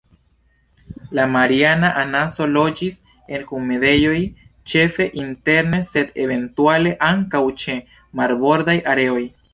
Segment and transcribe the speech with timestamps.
[1.17, 2.97] La Mariana anaso loĝis
[3.37, 4.17] en humidejoj,
[4.73, 7.77] ĉefe interne sed eventuale ankaŭ ĉe
[8.23, 9.25] marbordaj areoj.